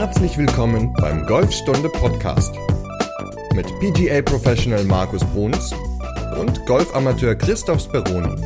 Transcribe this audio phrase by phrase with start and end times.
[0.00, 2.54] Herzlich willkommen beim Golfstunde Podcast
[3.52, 5.74] mit PGA Professional Markus Bruns
[6.40, 8.40] und Golfamateur Christoph Speroni.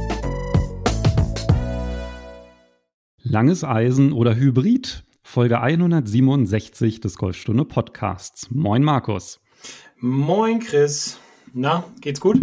[3.18, 5.04] Langes Eisen oder Hybrid?
[5.22, 8.50] Folge 167 des Golfstunde Podcasts.
[8.50, 9.38] Moin Markus.
[9.98, 11.20] Moin Chris.
[11.52, 12.40] Na, geht's gut?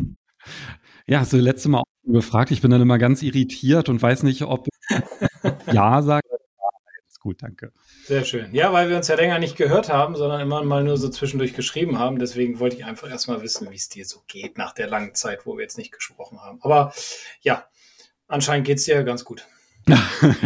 [1.08, 2.52] Ja, hast du letzte Mal auch gefragt.
[2.52, 4.68] Ich bin dann immer ganz irritiert und weiß nicht, ob
[5.74, 6.28] Ja sagt.
[7.30, 7.72] Gut, danke.
[8.06, 8.56] Sehr schön.
[8.56, 11.54] Ja, weil wir uns ja länger nicht gehört haben, sondern immer mal nur so zwischendurch
[11.54, 12.18] geschrieben haben.
[12.18, 15.46] Deswegen wollte ich einfach erstmal wissen, wie es dir so geht nach der langen Zeit,
[15.46, 16.58] wo wir jetzt nicht gesprochen haben.
[16.64, 16.92] Aber
[17.42, 17.66] ja,
[18.28, 19.46] anscheinend geht's dir ganz gut.
[19.88, 20.00] ja,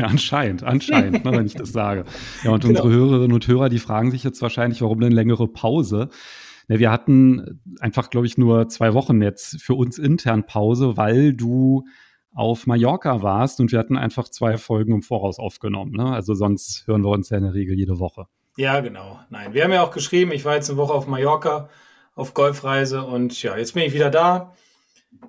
[0.04, 2.04] anscheinend, anscheinend, ne, wenn ich das sage.
[2.44, 2.84] Ja, und genau.
[2.84, 6.10] unsere Hörerinnen und Hörer, die fragen sich jetzt wahrscheinlich, warum eine längere Pause?
[6.68, 11.32] Ja, wir hatten einfach, glaube ich, nur zwei Wochen jetzt für uns intern Pause, weil
[11.32, 11.86] du
[12.34, 15.92] auf Mallorca warst und wir hatten einfach zwei Folgen im Voraus aufgenommen.
[15.92, 16.06] Ne?
[16.06, 18.28] Also sonst hören wir uns ja in der Regel jede Woche.
[18.58, 19.20] Ja, genau.
[19.30, 21.70] Nein, wir haben ja auch geschrieben, ich war jetzt eine Woche auf Mallorca
[22.16, 24.54] auf Golfreise und ja, jetzt bin ich wieder da.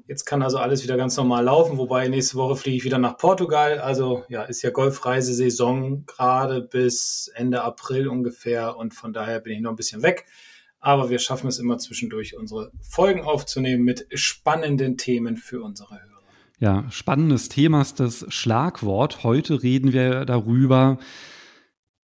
[0.06, 3.16] Jetzt kann also alles wieder ganz normal laufen, wobei nächste Woche fliege ich wieder nach
[3.16, 3.78] Portugal.
[3.78, 9.60] Also ja, ist ja Golfreisesaison gerade bis Ende April ungefähr und von daher bin ich
[9.60, 10.26] noch ein bisschen weg.
[10.80, 16.13] Aber wir schaffen es immer zwischendurch, unsere Folgen aufzunehmen mit spannenden Themen für unsere Hörer.
[16.64, 19.22] Ja, spannendes Thema ist das Schlagwort.
[19.22, 20.96] Heute reden wir darüber,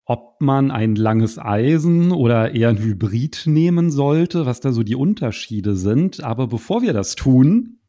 [0.05, 4.97] ob man ein langes Eisen oder eher ein Hybrid nehmen sollte, was da so die
[4.97, 6.23] Unterschiede sind.
[6.23, 7.81] Aber bevor wir das tun,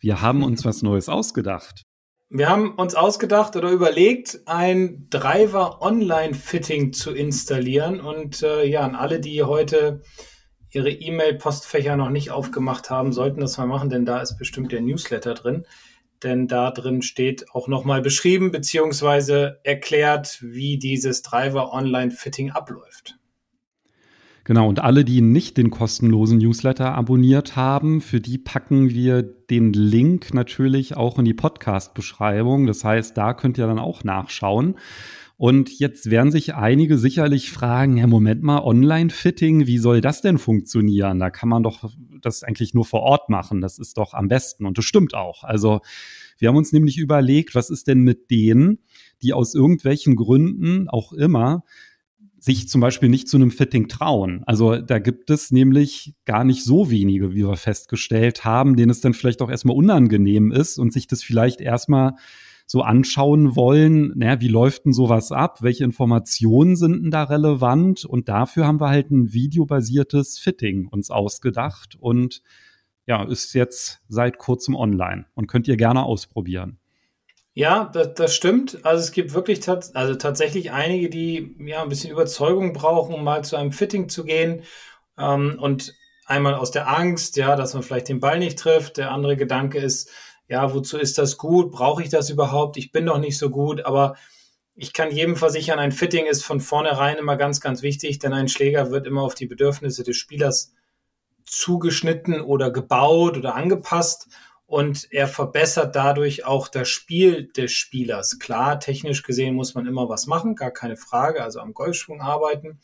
[0.00, 1.84] wir haben uns was Neues ausgedacht.
[2.28, 8.00] Wir haben uns ausgedacht oder überlegt, ein Driver Online-Fitting zu installieren.
[8.00, 10.02] Und äh, ja, an alle, die heute
[10.74, 14.80] ihre E-Mail-Postfächer noch nicht aufgemacht haben, sollten das mal machen, denn da ist bestimmt der
[14.80, 15.64] Newsletter drin
[16.24, 23.18] denn da drin steht auch nochmal beschrieben beziehungsweise erklärt, wie dieses Driver Online Fitting abläuft.
[24.46, 29.72] Genau, und alle, die nicht den kostenlosen Newsletter abonniert haben, für die packen wir den
[29.72, 32.66] Link natürlich auch in die Podcast-Beschreibung.
[32.66, 34.76] Das heißt, da könnt ihr dann auch nachschauen.
[35.36, 40.38] Und jetzt werden sich einige sicherlich fragen, ja, Moment mal, Online-Fitting, wie soll das denn
[40.38, 41.18] funktionieren?
[41.18, 43.60] Da kann man doch das eigentlich nur vor Ort machen.
[43.60, 44.64] Das ist doch am besten.
[44.64, 45.42] Und das stimmt auch.
[45.42, 45.80] Also
[46.38, 48.78] wir haben uns nämlich überlegt, was ist denn mit denen,
[49.22, 51.64] die aus irgendwelchen Gründen auch immer
[52.38, 54.42] sich zum Beispiel nicht zu einem Fitting trauen.
[54.44, 59.00] Also da gibt es nämlich gar nicht so wenige, wie wir festgestellt haben, denen es
[59.00, 62.12] dann vielleicht auch erstmal unangenehm ist und sich das vielleicht erstmal
[62.74, 65.62] so anschauen wollen, naja, wie läuft denn sowas ab?
[65.62, 68.04] Welche Informationen sind denn da relevant?
[68.04, 72.42] Und dafür haben wir halt ein videobasiertes Fitting uns ausgedacht und
[73.06, 76.80] ja, ist jetzt seit kurzem online und könnt ihr gerne ausprobieren.
[77.52, 78.84] Ja, das, das stimmt.
[78.84, 83.22] Also es gibt wirklich tats also tatsächlich einige, die ja ein bisschen Überzeugung brauchen, um
[83.22, 84.62] mal zu einem Fitting zu gehen.
[85.16, 85.94] Ähm, und
[86.26, 88.96] einmal aus der Angst, ja, dass man vielleicht den Ball nicht trifft.
[88.96, 90.10] Der andere Gedanke ist,
[90.48, 91.72] ja, wozu ist das gut?
[91.72, 92.76] Brauche ich das überhaupt?
[92.76, 94.16] Ich bin doch nicht so gut, aber
[94.74, 98.48] ich kann jedem versichern, ein Fitting ist von vornherein immer ganz, ganz wichtig, denn ein
[98.48, 100.72] Schläger wird immer auf die Bedürfnisse des Spielers
[101.46, 104.28] zugeschnitten oder gebaut oder angepasst
[104.66, 108.38] und er verbessert dadurch auch das Spiel des Spielers.
[108.38, 112.80] Klar, technisch gesehen muss man immer was machen, gar keine Frage, also am Golfschwung arbeiten.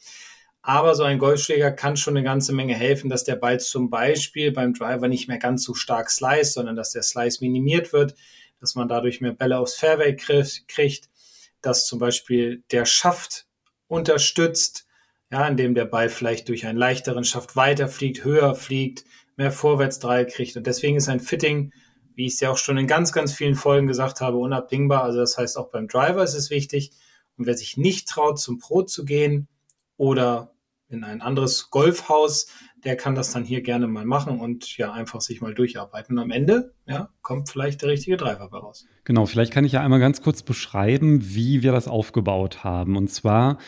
[0.63, 4.53] Aber so ein Golfschläger kann schon eine ganze Menge helfen, dass der Ball zum Beispiel
[4.53, 8.15] beim Driver nicht mehr ganz so stark slice, sondern dass der Slice minimiert wird,
[8.61, 11.09] dass man dadurch mehr Bälle aufs Fairway kriegt,
[11.63, 13.47] dass zum Beispiel der Schaft
[13.89, 14.87] unterstützt,
[15.33, 19.05] ja, indem der Ball vielleicht durch einen leichteren Schaft weiterfliegt, höher fliegt,
[19.37, 20.57] mehr Vorwärtsdreieck kriegt.
[20.57, 21.73] Und deswegen ist ein Fitting,
[22.15, 25.05] wie ich es ja auch schon in ganz, ganz vielen Folgen gesagt habe, unabdingbar.
[25.05, 26.91] Also das heißt, auch beim Driver ist es wichtig.
[27.39, 29.49] Und wer sich nicht traut, zum Pro zu gehen,
[30.01, 30.55] oder
[30.89, 32.47] in ein anderes Golfhaus,
[32.85, 36.19] der kann das dann hier gerne mal machen und ja einfach sich mal durcharbeiten.
[36.19, 38.87] Am Ende ja, kommt vielleicht der richtige Driver raus.
[39.05, 42.97] Genau, vielleicht kann ich ja einmal ganz kurz beschreiben, wie wir das aufgebaut haben.
[42.97, 43.59] Und zwar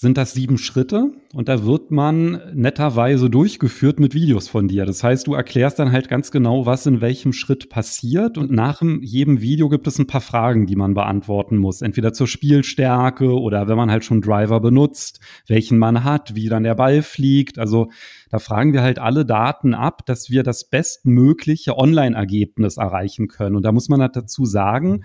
[0.00, 4.86] sind das sieben Schritte und da wird man netterweise durchgeführt mit Videos von dir.
[4.86, 8.80] Das heißt, du erklärst dann halt ganz genau, was in welchem Schritt passiert und nach
[8.80, 11.82] jedem Video gibt es ein paar Fragen, die man beantworten muss.
[11.82, 16.62] Entweder zur Spielstärke oder wenn man halt schon Driver benutzt, welchen man hat, wie dann
[16.62, 17.58] der Ball fliegt.
[17.58, 17.90] Also
[18.30, 23.54] da fragen wir halt alle Daten ab, dass wir das bestmögliche Online-Ergebnis erreichen können.
[23.54, 25.02] Und da muss man halt dazu sagen,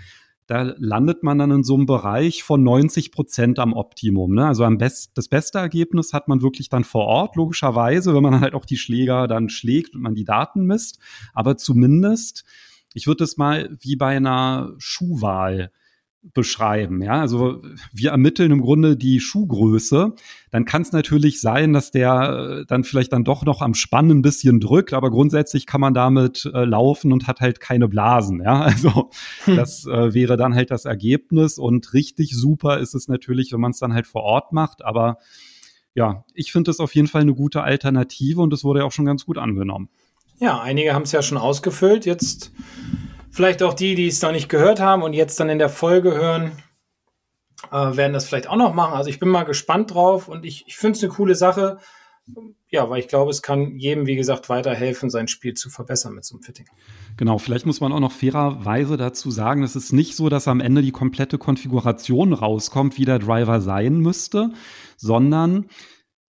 [0.48, 4.36] da landet man dann in so einem Bereich von 90 Prozent am Optimum.
[4.36, 4.46] Ne?
[4.46, 8.42] Also am best, das beste Ergebnis hat man wirklich dann vor Ort, logischerweise, wenn man
[8.42, 11.00] halt auch die Schläger dann schlägt und man die Daten misst.
[11.34, 12.46] Aber zumindest,
[12.94, 15.72] ich würde es mal wie bei einer Schuhwahl
[16.34, 17.02] beschreiben.
[17.02, 17.62] Ja, also
[17.94, 20.14] wir ermitteln im Grunde die Schuhgröße.
[20.52, 24.10] Dann kann es natürlich sein, dass der äh, dann vielleicht dann doch noch am Spann
[24.10, 28.42] ein bisschen drückt, aber grundsätzlich kann man damit äh, laufen und hat halt keine Blasen.
[28.42, 29.12] Ja, also
[29.46, 29.56] hm.
[29.56, 33.72] das äh, wäre dann halt das Ergebnis und richtig super ist es natürlich, wenn man
[33.72, 34.84] es dann halt vor Ort macht.
[34.84, 35.18] Aber
[35.94, 38.92] ja, ich finde es auf jeden Fall eine gute Alternative und es wurde ja auch
[38.92, 39.90] schon ganz gut angenommen.
[40.40, 42.06] Ja, einige haben es ja schon ausgefüllt.
[42.06, 42.52] Jetzt
[43.36, 46.16] Vielleicht auch die, die es noch nicht gehört haben und jetzt dann in der Folge
[46.16, 46.54] hören,
[47.70, 48.94] äh, werden das vielleicht auch noch machen.
[48.94, 51.80] Also ich bin mal gespannt drauf und ich, ich finde es eine coole Sache.
[52.70, 56.24] Ja, weil ich glaube, es kann jedem, wie gesagt, weiterhelfen, sein Spiel zu verbessern mit
[56.24, 56.66] so einem Fitting.
[57.18, 60.62] Genau, vielleicht muss man auch noch fairerweise dazu sagen, es ist nicht so, dass am
[60.62, 64.52] Ende die komplette Konfiguration rauskommt, wie der Driver sein müsste,
[64.96, 65.66] sondern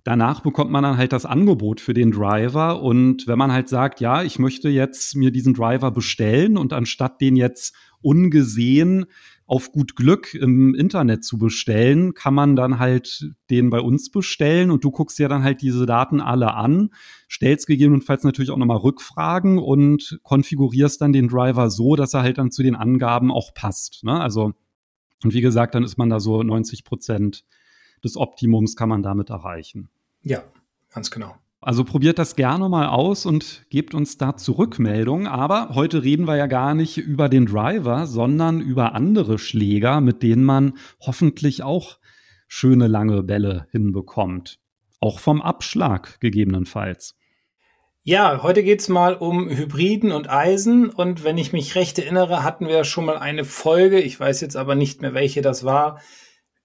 [0.07, 4.01] Danach bekommt man dann halt das Angebot für den Driver und wenn man halt sagt,
[4.01, 9.07] ja, ich möchte jetzt mir diesen Driver bestellen und anstatt den jetzt ungesehen
[9.47, 14.71] auf gut Glück im Internet zu bestellen, kann man dann halt den bei uns bestellen
[14.71, 16.91] und du guckst ja dann halt diese Daten alle an,
[17.29, 22.39] stellst gegebenenfalls natürlich auch nochmal Rückfragen und konfigurierst dann den Driver so, dass er halt
[22.39, 24.05] dann zu den Angaben auch passt.
[24.05, 24.21] Ne?
[24.21, 24.53] Also,
[25.25, 27.45] und wie gesagt, dann ist man da so 90 Prozent
[28.05, 29.89] des Optimums kann man damit erreichen.
[30.27, 30.43] Ja,
[30.91, 31.37] ganz genau.
[31.61, 35.29] Also probiert das gerne mal aus und gebt uns dazu Rückmeldung.
[35.29, 40.25] Aber heute reden wir ja gar nicht über den Driver, sondern über andere Schläger, mit
[40.25, 41.99] denen man hoffentlich auch
[42.49, 44.59] schöne lange Bälle hinbekommt.
[45.01, 47.15] Auch vom Abschlag gegebenenfalls.
[48.03, 50.91] Ja, heute geht es mal um Hybriden und Eisen.
[50.91, 54.57] Und wenn ich mich recht erinnere, hatten wir schon mal eine Folge, ich weiß jetzt
[54.57, 56.01] aber nicht mehr, welche das war,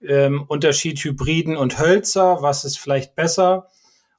[0.06, 3.68] ähm, Unterschied Hybriden und Hölzer, was ist vielleicht besser?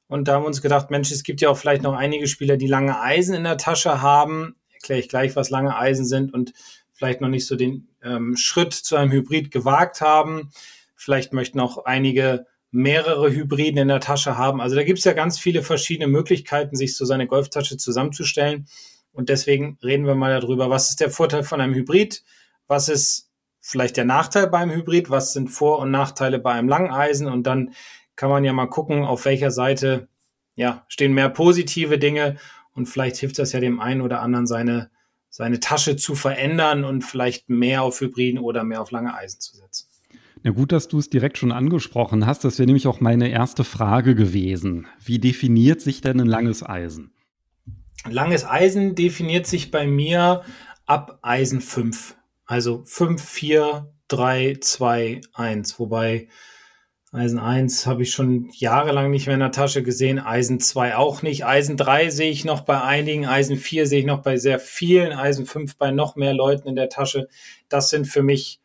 [0.07, 2.57] Und da haben wir uns gedacht, Mensch, es gibt ja auch vielleicht noch einige Spieler,
[2.57, 4.55] die lange Eisen in der Tasche haben.
[4.73, 6.53] Erkläre ich gleich, was lange Eisen sind und
[6.91, 10.51] vielleicht noch nicht so den ähm, Schritt zu einem Hybrid gewagt haben.
[10.95, 14.61] Vielleicht möchten auch einige mehrere Hybriden in der Tasche haben.
[14.61, 18.67] Also da gibt es ja ganz viele verschiedene Möglichkeiten, sich so seine Golftasche zusammenzustellen.
[19.11, 22.23] Und deswegen reden wir mal darüber, was ist der Vorteil von einem Hybrid?
[22.67, 23.29] Was ist
[23.65, 27.73] vielleicht der Nachteil beim Hybrid, was sind Vor- und Nachteile bei einem Langeisen und dann
[28.17, 30.09] kann man ja mal gucken, auf welcher Seite
[30.55, 32.35] ja, stehen mehr positive Dinge
[32.73, 34.91] und vielleicht hilft das ja dem einen oder anderen seine,
[35.29, 39.55] seine Tasche zu verändern und vielleicht mehr auf Hybriden oder mehr auf lange Eisen zu
[39.55, 39.87] setzen.
[40.43, 42.43] Ja, gut, dass du es direkt schon angesprochen hast.
[42.43, 44.87] Das wäre nämlich auch meine erste Frage gewesen.
[45.01, 47.13] Wie definiert sich denn ein langes Eisen?
[48.09, 50.43] Langes Eisen definiert sich bei mir
[50.85, 52.17] ab Eisen 5.
[52.45, 55.79] Also 5, 4, 3, 2, 1.
[55.79, 56.27] Wobei
[57.13, 60.19] Eisen 1 habe ich schon jahrelang nicht mehr in der Tasche gesehen.
[60.19, 61.45] Eisen 2 auch nicht.
[61.45, 63.27] Eisen 3 sehe ich noch bei einigen.
[63.27, 65.13] Eisen 4 sehe ich noch bei sehr vielen.
[65.13, 67.27] Eisen 5 bei noch mehr Leuten in der Tasche.
[67.69, 68.59] Das sind für mich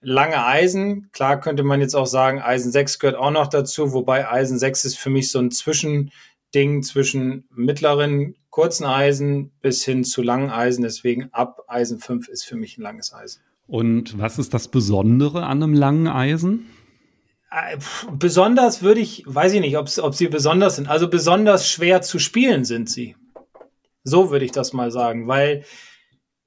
[0.00, 1.10] lange Eisen.
[1.12, 3.92] Klar könnte man jetzt auch sagen, Eisen 6 gehört auch noch dazu.
[3.92, 10.04] Wobei Eisen 6 ist für mich so ein Zwischending zwischen mittleren kurzen Eisen bis hin
[10.04, 10.82] zu langen Eisen.
[10.82, 13.42] Deswegen ab Eisen 5 ist für mich ein langes Eisen.
[13.66, 16.66] Und was ist das Besondere an einem langen Eisen?
[17.50, 17.78] Äh,
[18.12, 20.88] besonders würde ich, weiß ich nicht, ob sie besonders sind.
[20.88, 23.16] Also besonders schwer zu spielen sind sie.
[24.02, 25.64] So würde ich das mal sagen, weil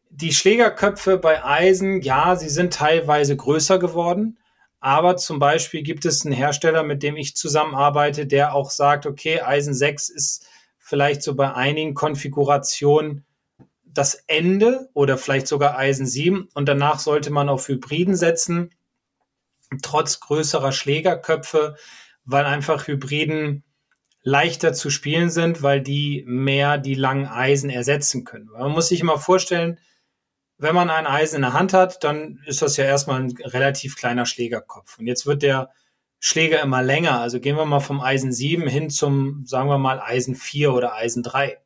[0.09, 4.37] die Schlägerköpfe bei Eisen, ja, sie sind teilweise größer geworden.
[4.79, 9.39] Aber zum Beispiel gibt es einen Hersteller, mit dem ich zusammenarbeite, der auch sagt, okay,
[9.39, 10.45] Eisen 6 ist
[10.93, 13.25] vielleicht so bei einigen Konfigurationen
[13.83, 18.75] das Ende oder vielleicht sogar Eisen 7 und danach sollte man auf Hybriden setzen,
[19.81, 21.77] trotz größerer Schlägerköpfe,
[22.25, 23.63] weil einfach Hybriden
[24.21, 28.51] leichter zu spielen sind, weil die mehr die langen Eisen ersetzen können.
[28.51, 29.79] Man muss sich immer vorstellen,
[30.59, 33.95] wenn man ein Eisen in der Hand hat, dann ist das ja erstmal ein relativ
[33.95, 34.99] kleiner Schlägerkopf.
[34.99, 35.71] Und jetzt wird der
[36.25, 37.19] Schläger immer länger.
[37.19, 40.95] Also gehen wir mal vom Eisen 7 hin zum, sagen wir mal, Eisen 4 oder
[40.95, 41.57] Eisen 3.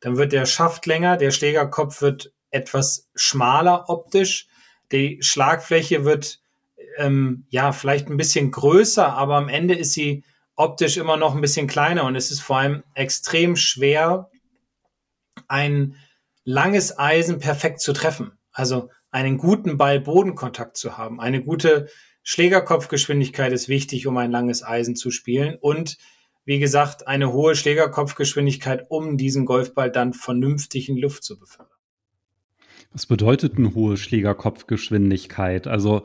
[0.00, 4.48] Dann wird der Schaft länger, der Schlägerkopf wird etwas schmaler optisch,
[4.90, 6.40] die Schlagfläche wird
[6.98, 10.24] ähm, ja vielleicht ein bisschen größer, aber am Ende ist sie
[10.56, 14.28] optisch immer noch ein bisschen kleiner und es ist vor allem extrem schwer,
[15.46, 15.94] ein
[16.42, 18.32] langes Eisen perfekt zu treffen.
[18.50, 21.88] Also einen guten Ball-Bodenkontakt zu haben, eine gute
[22.24, 25.56] Schlägerkopfgeschwindigkeit ist wichtig, um ein langes Eisen zu spielen.
[25.60, 25.98] Und
[26.44, 31.70] wie gesagt, eine hohe Schlägerkopfgeschwindigkeit, um diesen Golfball dann vernünftig in Luft zu befördern.
[32.92, 35.66] Was bedeutet eine hohe Schlägerkopfgeschwindigkeit?
[35.66, 36.04] Also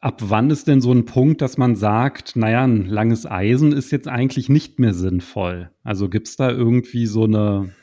[0.00, 3.92] ab wann ist denn so ein Punkt, dass man sagt, naja, ein langes Eisen ist
[3.92, 5.70] jetzt eigentlich nicht mehr sinnvoll?
[5.82, 7.74] Also gibt es da irgendwie so eine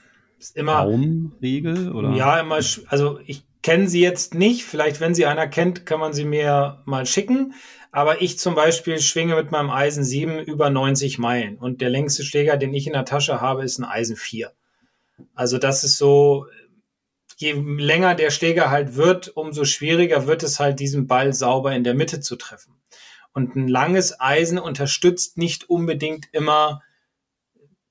[0.58, 1.92] Raumregel?
[1.92, 2.16] Oder?
[2.16, 4.66] Ja, immer, also ich kennen sie jetzt nicht.
[4.66, 7.56] Vielleicht, wenn sie einer kennt, kann man sie mir mal schicken.
[7.92, 11.58] Aber ich zum Beispiel schwinge mit meinem Eisen 7 über 90 Meilen.
[11.58, 14.52] Und der längste Schläger, den ich in der Tasche habe, ist ein Eisen 4.
[15.34, 16.48] Also das ist so,
[17.38, 21.84] je länger der Schläger halt wird, umso schwieriger wird es halt, diesen Ball sauber in
[21.84, 22.76] der Mitte zu treffen.
[23.32, 26.82] Und ein langes Eisen unterstützt nicht unbedingt immer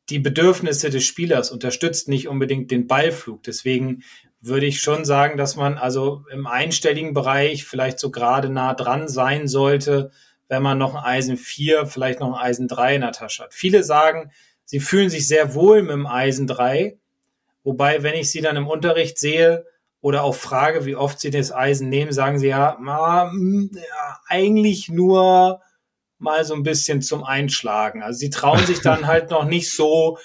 [0.08, 3.42] die Bedürfnisse des Spielers, unterstützt nicht unbedingt den Ballflug.
[3.44, 4.02] Deswegen
[4.42, 9.08] würde ich schon sagen, dass man also im einstelligen Bereich vielleicht so gerade nah dran
[9.08, 10.10] sein sollte,
[10.48, 13.54] wenn man noch ein Eisen 4, vielleicht noch ein Eisen 3 in der Tasche hat.
[13.54, 14.32] Viele sagen,
[14.64, 16.98] sie fühlen sich sehr wohl mit dem Eisen 3,
[17.62, 19.64] wobei, wenn ich sie dann im Unterricht sehe
[20.00, 24.20] oder auch frage, wie oft sie das Eisen nehmen, sagen sie ja, na, hm, ja
[24.26, 25.60] eigentlich nur
[26.18, 28.02] mal so ein bisschen zum Einschlagen.
[28.02, 30.18] Also sie trauen sich dann halt noch nicht so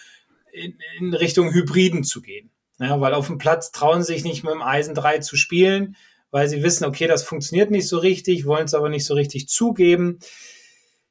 [0.52, 2.50] in, in Richtung Hybriden zu gehen.
[2.80, 5.96] Ja, weil auf dem Platz trauen sie sich nicht mit dem Eisen 3 zu spielen,
[6.30, 9.48] weil sie wissen, okay, das funktioniert nicht so richtig, wollen es aber nicht so richtig
[9.50, 10.20] zugeben.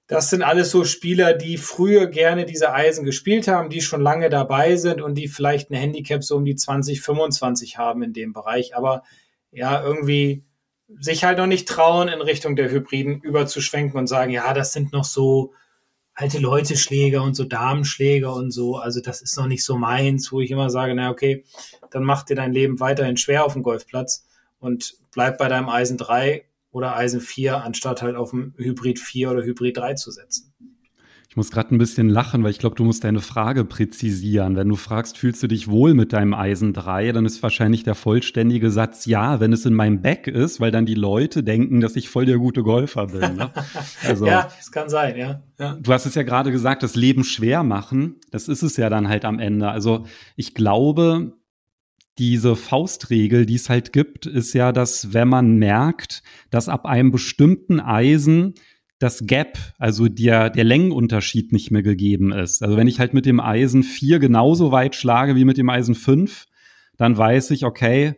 [0.07, 4.31] Das sind alles so Spieler, die früher gerne diese Eisen gespielt haben, die schon lange
[4.31, 8.33] dabei sind und die vielleicht ein Handicap so um die 20, 25 haben in dem
[8.33, 9.03] Bereich, aber
[9.51, 10.45] ja, irgendwie
[11.01, 14.93] sich halt noch nicht trauen, in Richtung der Hybriden überzuschwenken und sagen, ja, das sind
[14.93, 15.53] noch so
[16.17, 18.77] alte Leute Schläger und so Damenschläger und so.
[18.77, 21.45] Also das ist noch nicht so meins, wo ich immer sage, na okay,
[21.91, 24.27] dann mach dir dein Leben weiterhin schwer auf dem Golfplatz
[24.59, 29.31] und bleib bei deinem Eisen 3 oder Eisen 4, anstatt halt auf dem Hybrid 4
[29.31, 30.55] oder Hybrid 3 zu setzen.
[31.37, 34.57] Ich muss gerade ein bisschen lachen, weil ich glaube, du musst deine Frage präzisieren.
[34.57, 37.95] Wenn du fragst, fühlst du dich wohl mit deinem Eisen 3, dann ist wahrscheinlich der
[37.95, 41.95] vollständige Satz ja, wenn es in meinem Back ist, weil dann die Leute denken, dass
[41.95, 43.37] ich voll der gute Golfer bin.
[43.37, 43.51] Ne?
[44.09, 45.43] Also, ja, das kann sein, ja.
[45.59, 45.77] ja.
[45.79, 48.15] Du hast es ja gerade gesagt, das Leben schwer machen.
[48.31, 49.69] Das ist es ja dann halt am Ende.
[49.69, 51.35] Also ich glaube,
[52.17, 57.11] diese Faustregel, die es halt gibt, ist ja, dass wenn man merkt, dass ab einem
[57.11, 58.55] bestimmten Eisen
[58.99, 62.63] das Gap, also der, der Längenunterschied nicht mehr gegeben ist.
[62.63, 65.95] Also wenn ich halt mit dem Eisen 4 genauso weit schlage wie mit dem Eisen
[65.95, 66.47] 5,
[66.97, 68.15] dann weiß ich, okay,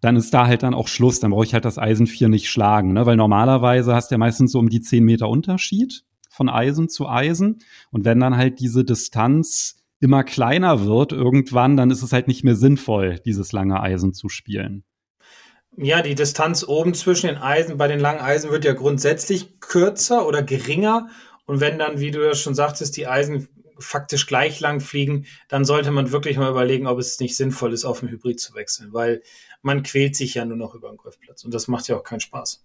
[0.00, 1.18] dann ist da halt dann auch Schluss.
[1.18, 3.06] Dann brauche ich halt das Eisen 4 nicht schlagen, ne?
[3.06, 7.08] weil normalerweise hast du ja meistens so um die 10 Meter Unterschied von Eisen zu
[7.08, 7.58] Eisen.
[7.90, 12.44] Und wenn dann halt diese Distanz immer kleiner wird irgendwann, dann ist es halt nicht
[12.44, 14.84] mehr sinnvoll, dieses lange Eisen zu spielen.
[15.76, 20.26] Ja, die Distanz oben zwischen den Eisen, bei den langen Eisen wird ja grundsätzlich kürzer
[20.26, 21.08] oder geringer.
[21.46, 25.64] Und wenn dann, wie du ja schon sagtest, die Eisen faktisch gleich lang fliegen, dann
[25.64, 28.92] sollte man wirklich mal überlegen, ob es nicht sinnvoll ist, auf den Hybrid zu wechseln,
[28.92, 29.22] weil
[29.62, 32.20] man quält sich ja nur noch über den Golfplatz und das macht ja auch keinen
[32.20, 32.64] Spaß.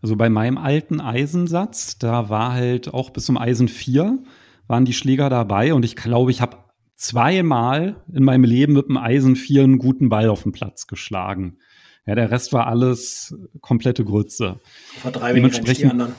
[0.00, 4.22] Also bei meinem alten Eisensatz, da war halt auch bis zum Eisen 4
[4.68, 6.56] waren die Schläger dabei und ich glaube, ich habe
[6.94, 11.58] zweimal in meinem Leben mit dem Eisen 4 einen guten Ball auf den Platz geschlagen.
[12.04, 14.58] Ja, der Rest war alles komplette Grütze.
[15.00, 16.14] Verdreibe dementsprechend, die anderen.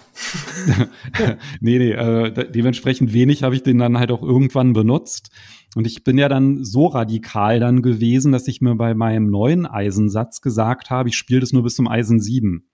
[1.59, 5.29] nee, nee, äh, dementsprechend wenig habe ich den dann halt auch irgendwann benutzt.
[5.75, 9.65] Und ich bin ja dann so radikal dann gewesen, dass ich mir bei meinem neuen
[9.65, 12.65] Eisensatz gesagt habe, ich spiele das nur bis zum Eisen 7.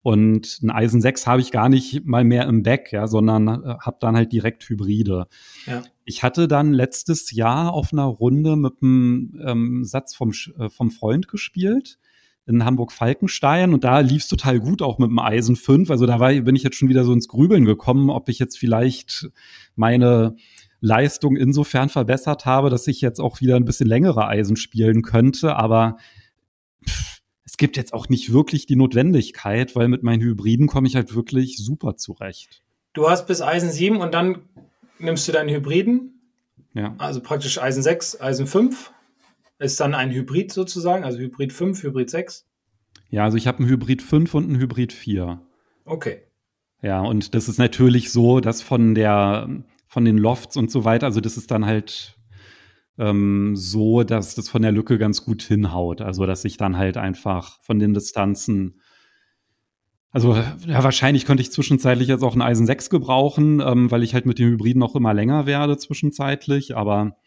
[0.00, 3.74] Und ein Eisen 6 habe ich gar nicht mal mehr im Back, ja, sondern äh,
[3.80, 5.26] habe dann halt direkt Hybride.
[5.66, 5.82] Ja.
[6.04, 10.90] Ich hatte dann letztes Jahr auf einer Runde mit einem ähm, Satz vom, äh, vom
[10.90, 11.98] Freund gespielt
[12.46, 15.90] in Hamburg-Falkenstein und da lief es total gut, auch mit dem Eisen 5.
[15.90, 18.56] Also da war, bin ich jetzt schon wieder so ins Grübeln gekommen, ob ich jetzt
[18.56, 19.28] vielleicht
[19.74, 20.36] meine
[20.80, 25.56] Leistung insofern verbessert habe, dass ich jetzt auch wieder ein bisschen längere Eisen spielen könnte.
[25.56, 25.96] Aber
[26.88, 30.94] pff, es gibt jetzt auch nicht wirklich die Notwendigkeit, weil mit meinen Hybriden komme ich
[30.94, 32.62] halt wirklich super zurecht.
[32.92, 34.42] Du hast bis Eisen 7 und dann
[34.98, 36.20] nimmst du deinen Hybriden.
[36.74, 36.94] Ja.
[36.98, 38.92] Also praktisch Eisen 6, Eisen 5
[39.58, 42.46] ist dann ein Hybrid sozusagen, also Hybrid 5, Hybrid 6?
[43.08, 45.40] Ja, also ich habe einen Hybrid 5 und einen Hybrid 4.
[45.84, 46.22] Okay.
[46.82, 49.48] Ja, und das ist natürlich so, dass von der,
[49.86, 52.18] von den Lofts und so weiter, also das ist dann halt
[52.98, 56.00] ähm, so, dass das von der Lücke ganz gut hinhaut.
[56.00, 58.80] Also, dass ich dann halt einfach von den Distanzen
[60.16, 60.34] also
[60.66, 64.24] ja, wahrscheinlich könnte ich zwischenzeitlich jetzt auch ein Eisen 6 gebrauchen, ähm, weil ich halt
[64.24, 66.74] mit dem Hybriden noch immer länger werde zwischenzeitlich.
[66.74, 67.18] Aber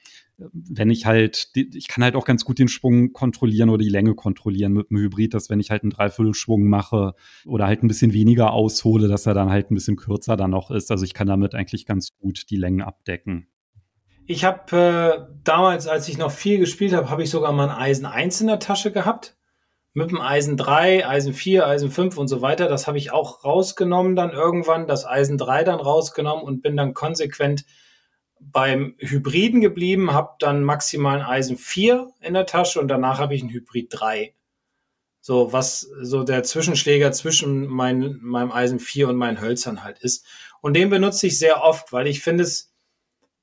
[0.51, 4.15] wenn ich halt, ich kann halt auch ganz gut den Schwung kontrollieren oder die Länge
[4.15, 7.13] kontrollieren mit dem Hybrid, dass wenn ich halt einen Dreiviertelschwung mache
[7.45, 10.71] oder halt ein bisschen weniger aushole, dass er dann halt ein bisschen kürzer dann noch
[10.71, 10.91] ist.
[10.91, 13.47] Also ich kann damit eigentlich ganz gut die Längen abdecken.
[14.25, 17.75] Ich habe äh, damals, als ich noch viel gespielt habe, habe ich sogar mal ein
[17.75, 19.35] Eisen 1 in der Tasche gehabt.
[19.93, 22.69] Mit dem Eisen 3, Eisen 4, Eisen 5 und so weiter.
[22.69, 26.93] Das habe ich auch rausgenommen dann irgendwann, das Eisen 3 dann rausgenommen und bin dann
[26.93, 27.65] konsequent
[28.39, 33.35] beim Hybriden geblieben, habe dann maximal ein Eisen 4 in der Tasche und danach habe
[33.35, 34.33] ich ein Hybrid 3.
[35.21, 40.25] So, was so der Zwischenschläger zwischen mein, meinem Eisen 4 und meinen Hölzern halt ist.
[40.61, 42.73] Und den benutze ich sehr oft, weil ich finde es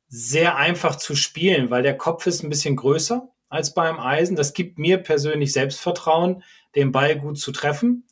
[0.09, 4.37] sehr einfach zu spielen, weil der Kopf ist ein bisschen größer als beim Eisen.
[4.37, 6.43] Das gibt mir persönlich Selbstvertrauen,
[6.75, 8.07] den Ball gut zu treffen.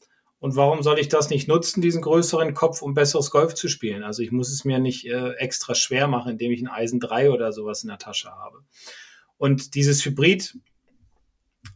[0.44, 4.02] Und warum soll ich das nicht nutzen, diesen größeren Kopf, um besseres Golf zu spielen?
[4.02, 7.30] Also ich muss es mir nicht äh, extra schwer machen, indem ich ein Eisen 3
[7.30, 8.58] oder sowas in der Tasche habe.
[9.38, 10.58] Und dieses Hybrid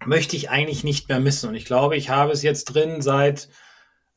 [0.04, 1.48] möchte ich eigentlich nicht mehr missen.
[1.48, 3.48] Und ich glaube, ich habe es jetzt drin seit,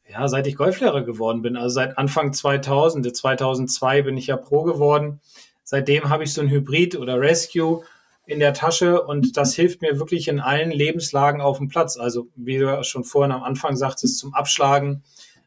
[0.10, 1.56] ja, seit ich Golflehrer geworden bin.
[1.56, 5.22] Also seit Anfang 2000, 2002 bin ich ja Pro geworden.
[5.64, 7.86] Seitdem habe ich so ein Hybrid oder Rescue
[8.32, 11.98] in der Tasche und das hilft mir wirklich in allen Lebenslagen auf dem Platz.
[11.98, 15.04] Also wie du schon vorhin am Anfang sagtest, zum Abschlagen.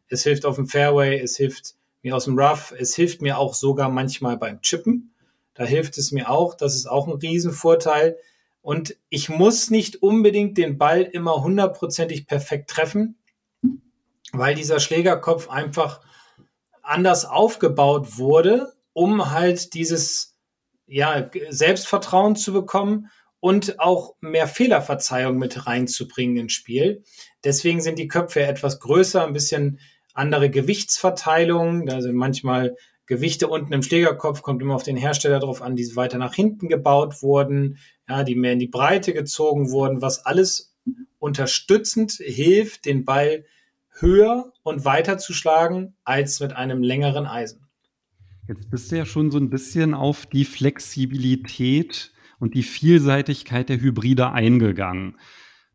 [0.09, 3.55] Es hilft auf dem Fairway, es hilft mir aus dem Rough, es hilft mir auch
[3.55, 5.15] sogar manchmal beim Chippen.
[5.55, 6.55] Da hilft es mir auch.
[6.55, 8.19] Das ist auch ein Riesenvorteil.
[8.61, 13.17] Und ich muss nicht unbedingt den Ball immer hundertprozentig perfekt treffen,
[14.33, 16.01] weil dieser Schlägerkopf einfach
[16.83, 20.34] anders aufgebaut wurde, um halt dieses
[20.95, 23.11] ja, Selbstvertrauen zu bekommen
[23.41, 27.03] und auch mehr Fehlerverzeihung mit reinzubringen ins Spiel.
[27.43, 29.81] Deswegen sind die Köpfe etwas größer, ein bisschen
[30.15, 31.87] andere Gewichtsverteilung.
[31.87, 35.97] Da sind manchmal Gewichte unten im Schlägerkopf, kommt immer auf den Hersteller drauf an, die
[35.97, 40.77] weiter nach hinten gebaut wurden, ja, die mehr in die Breite gezogen wurden, was alles
[41.19, 43.45] unterstützend hilft, den Ball
[43.99, 47.64] höher und weiter zu schlagen als mit einem längeren Eisen.
[48.47, 53.81] Jetzt bist du ja schon so ein bisschen auf die Flexibilität und die Vielseitigkeit der
[53.81, 55.17] Hybride eingegangen.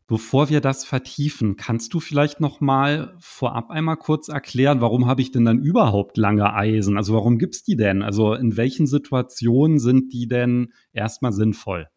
[0.06, 5.20] Bevor wir das vertiefen, kannst du vielleicht noch mal vorab einmal kurz erklären, warum habe
[5.20, 6.96] ich denn dann überhaupt lange Eisen?
[6.96, 8.02] Also warum gibt's die denn?
[8.02, 11.88] Also in welchen Situationen sind die denn erstmal sinnvoll?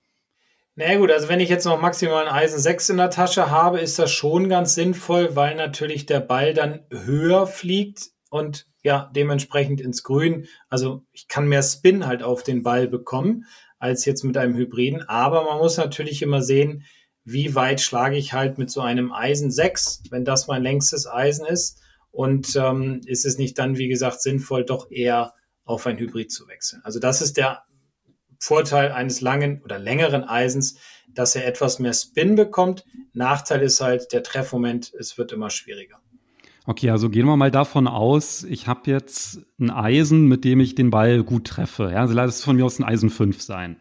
[0.76, 3.80] Na gut, also wenn ich jetzt noch maximal ein Eisen 6 in der Tasche habe,
[3.80, 9.82] ist das schon ganz sinnvoll, weil natürlich der Ball dann höher fliegt und ja, dementsprechend
[9.82, 10.48] ins Grün.
[10.70, 13.46] Also ich kann mehr Spin halt auf den Ball bekommen
[13.80, 15.08] als jetzt mit einem Hybriden.
[15.10, 16.86] Aber man muss natürlich immer sehen,
[17.26, 21.46] wie weit schlage ich halt mit so einem Eisen 6, wenn das mein längstes Eisen
[21.46, 21.82] ist.
[22.12, 25.34] Und ähm, ist es nicht dann, wie gesagt, sinnvoll, doch eher
[25.66, 26.82] auf ein Hybrid zu wechseln.
[26.84, 27.64] Also das ist der
[28.40, 32.84] Vorteil eines langen oder längeren Eisens, dass er etwas mehr Spin bekommt.
[33.14, 36.03] Nachteil ist halt der Treffmoment, es wird immer schwieriger.
[36.66, 40.76] Okay, also gehen wir mal davon aus, ich habe jetzt ein Eisen, mit dem ich
[40.76, 41.92] den Ball gut treffe.
[41.92, 43.78] Ja, also lass es von mir aus ein Eisen 5 sein.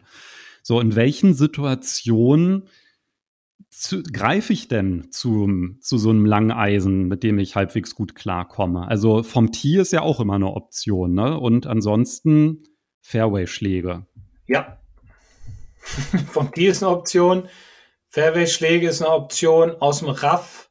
[0.63, 2.67] So, in welchen Situationen
[4.11, 8.87] greife ich denn zu, zu so einem langen Eisen, mit dem ich halbwegs gut klarkomme?
[8.87, 11.39] Also vom Tee ist ja auch immer eine Option, ne?
[11.39, 12.63] Und ansonsten
[13.01, 14.05] Fairway-Schläge.
[14.47, 14.77] Ja.
[16.31, 17.47] vom Tee ist eine Option.
[18.09, 19.71] Fairway-Schläge ist eine Option.
[19.71, 20.69] Aus dem Raff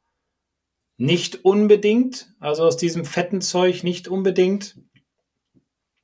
[1.02, 2.28] nicht unbedingt.
[2.38, 4.76] Also aus diesem fetten Zeug nicht unbedingt.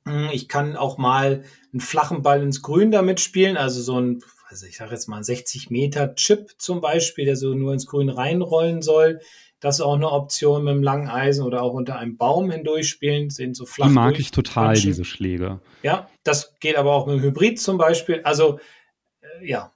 [0.05, 4.23] Hm, ich kann auch mal einen flachen Ball ins Grün damit spielen, also so ein
[4.51, 7.87] also ich sage jetzt mal ein 60 Meter Chip zum Beispiel, der so nur ins
[7.87, 9.21] Grün reinrollen soll.
[9.61, 13.29] Das ist auch eine Option mit einem langen Eisen oder auch unter einem Baum hindurchspielen,
[13.29, 13.89] sind so flach.
[13.89, 15.61] Die mag ich total, diese Schläge.
[15.83, 18.23] Ja, das geht aber auch mit dem Hybrid zum Beispiel.
[18.25, 18.59] Also,
[19.21, 19.71] äh, ja.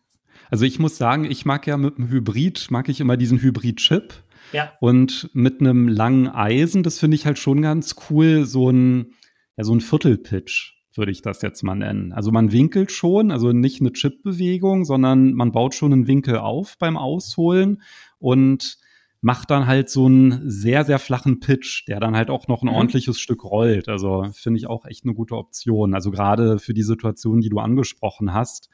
[0.50, 4.14] Also ich muss sagen, ich mag ja mit dem Hybrid, mag ich immer diesen Hybrid-Chip.
[4.52, 4.72] Ja.
[4.80, 9.12] Und mit einem langen Eisen, das finde ich halt schon ganz cool, so ein,
[9.56, 12.12] ja, so ein Viertelpitch würde ich das jetzt mal nennen.
[12.12, 16.76] Also man winkelt schon, also nicht eine Chip-Bewegung, sondern man baut schon einen Winkel auf
[16.78, 17.82] beim Ausholen
[18.18, 18.78] und
[19.22, 22.68] macht dann halt so einen sehr, sehr flachen Pitch, der dann halt auch noch ein
[22.68, 22.74] mhm.
[22.74, 23.88] ordentliches Stück rollt.
[23.88, 25.94] Also finde ich auch echt eine gute Option.
[25.94, 28.68] Also gerade für die Situation, die du angesprochen hast.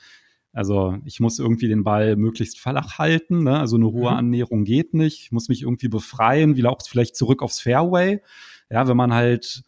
[0.53, 3.45] Also ich muss irgendwie den Ball möglichst flach halten.
[3.45, 3.59] Ne?
[3.59, 4.17] Also eine hohe mhm.
[4.17, 5.23] Annäherung geht nicht.
[5.23, 8.21] Ich muss mich irgendwie befreien, wie auch vielleicht zurück aufs Fairway.
[8.71, 9.63] Ja, wenn man halt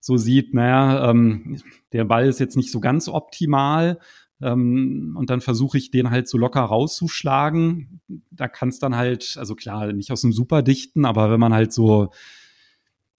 [0.00, 1.60] so sieht, naja, ähm,
[1.92, 3.98] der Ball ist jetzt nicht so ganz optimal,
[4.44, 8.00] ähm, und dann versuche ich den halt so locker rauszuschlagen.
[8.30, 11.72] Da kann es dann halt, also klar, nicht aus dem Superdichten, aber wenn man halt
[11.72, 12.10] so,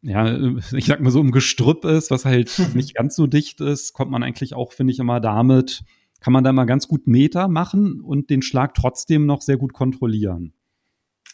[0.01, 0.37] ja,
[0.73, 4.11] ich sag mal so im Gestrüpp ist, was halt nicht ganz so dicht ist, kommt
[4.11, 5.83] man eigentlich auch, finde ich, immer damit,
[6.19, 9.73] kann man da mal ganz gut Meter machen und den Schlag trotzdem noch sehr gut
[9.73, 10.53] kontrollieren.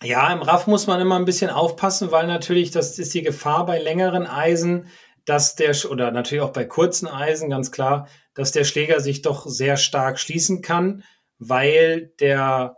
[0.04, 3.65] Ja, im Raff muss man immer ein bisschen aufpassen, weil natürlich, das ist die Gefahr
[3.65, 4.88] bei längeren Eisen,
[5.26, 9.46] dass der, oder natürlich auch bei kurzen Eisen, ganz klar, dass der Schläger sich doch
[9.46, 11.04] sehr stark schließen kann,
[11.38, 12.78] weil der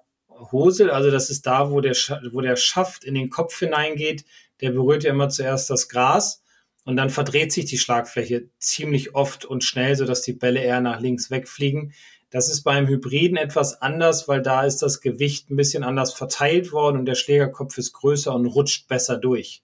[0.52, 1.96] Hosel, also das ist da, wo der,
[2.32, 4.26] wo der Schaft in den Kopf hineingeht,
[4.60, 6.43] der berührt ja immer zuerst das Gras
[6.86, 11.00] und dann verdreht sich die Schlagfläche ziemlich oft und schnell, sodass die Bälle eher nach
[11.00, 11.94] links wegfliegen.
[12.30, 16.72] Das ist beim Hybriden etwas anders, weil da ist das Gewicht ein bisschen anders verteilt
[16.72, 19.64] worden und der Schlägerkopf ist größer und rutscht besser durch.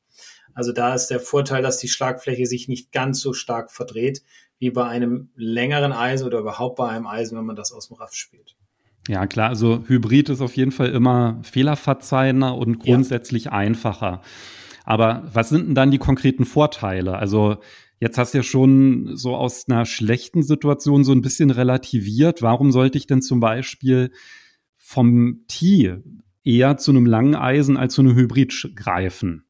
[0.53, 4.21] Also da ist der Vorteil, dass die Schlagfläche sich nicht ganz so stark verdreht
[4.59, 7.97] wie bei einem längeren Eisen oder überhaupt bei einem Eisen, wenn man das aus dem
[7.97, 8.55] Raff spielt.
[9.07, 13.51] Ja, klar, also Hybrid ist auf jeden Fall immer fehlerverzeihender und grundsätzlich ja.
[13.53, 14.21] einfacher.
[14.89, 17.17] Aber was sind denn dann die konkreten Vorteile?
[17.17, 17.57] Also
[17.99, 22.41] Jetzt hast du ja schon so aus einer schlechten Situation so ein bisschen relativiert.
[22.41, 24.11] Warum sollte ich denn zum Beispiel
[24.77, 25.97] vom Tee
[26.45, 29.43] eher zu einem langen Eisen als zu einem Hybrid greifen?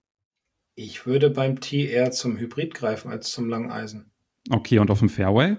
[0.74, 4.12] Ich würde beim Tee eher zum Hybrid greifen als zum langen Eisen.
[4.50, 5.58] Okay, und auf dem Fairway?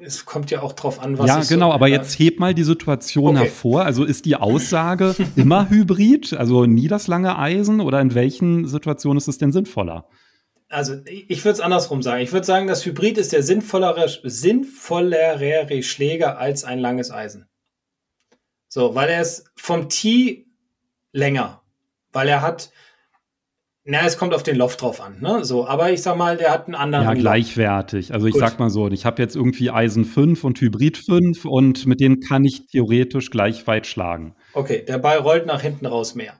[0.00, 2.64] Es, kommt ja auch drauf an, was Ja, genau, so, aber jetzt heb mal die
[2.64, 3.46] Situation okay.
[3.46, 3.84] hervor.
[3.84, 9.18] Also ist die Aussage immer Hybrid, also nie das lange Eisen oder in welchen Situationen
[9.18, 10.06] ist es denn sinnvoller?
[10.68, 12.22] also ich würde es andersrum sagen.
[12.22, 17.48] Ich würde sagen, das Hybrid ist der sinnvollere, sinnvollere Schläger als ein langes Eisen.
[18.68, 20.46] So, weil er ist vom Tee
[21.12, 21.62] länger.
[22.12, 22.70] Weil er hat,
[23.90, 25.46] na, es kommt auf den Loft drauf an, ne?
[25.46, 27.04] So, aber ich sag mal, der hat einen anderen.
[27.04, 28.12] Ja, gleichwertig.
[28.12, 28.40] Also ich Gut.
[28.40, 32.20] sag mal so, ich habe jetzt irgendwie Eisen 5 und Hybrid 5 und mit denen
[32.20, 34.36] kann ich theoretisch gleich weit schlagen.
[34.52, 36.38] Okay, der Ball rollt nach hinten raus mehr.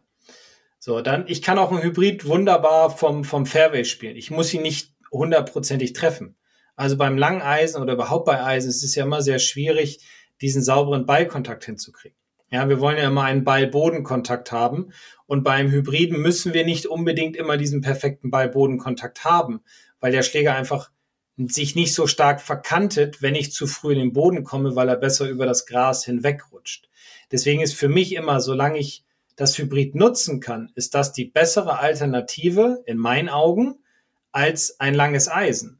[0.78, 4.16] So, dann, ich kann auch ein Hybrid wunderbar vom, vom Fairway spielen.
[4.16, 6.36] Ich muss ihn nicht hundertprozentig treffen.
[6.76, 10.06] Also beim langen Eisen oder überhaupt bei Eisen ist es ja immer sehr schwierig,
[10.42, 12.18] diesen sauberen Ballkontakt hinzukriegen.
[12.50, 14.92] Ja, wir wollen ja immer einen Ball-Bodenkontakt haben.
[15.26, 19.60] Und beim Hybriden müssen wir nicht unbedingt immer diesen perfekten Ball-Bodenkontakt haben,
[20.00, 20.90] weil der Schläger einfach
[21.36, 24.96] sich nicht so stark verkantet, wenn ich zu früh in den Boden komme, weil er
[24.96, 26.88] besser über das Gras hinwegrutscht.
[27.30, 29.04] Deswegen ist für mich immer, solange ich
[29.36, 33.76] das Hybrid nutzen kann, ist das die bessere Alternative in meinen Augen
[34.32, 35.77] als ein langes Eisen.